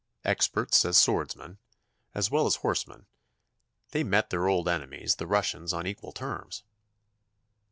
Experts 0.25 0.83
as 0.83 0.97
swordsmen, 0.97 1.59
as 2.15 2.31
well 2.31 2.47
as 2.47 2.55
horsemen, 2.55 3.05
they 3.91 4.03
met 4.03 4.31
their 4.31 4.47
old 4.47 4.67
enemies, 4.67 5.17
the 5.17 5.27
Russians, 5.27 5.73
on 5.73 5.85
equal 5.85 6.11
terms. 6.11 6.63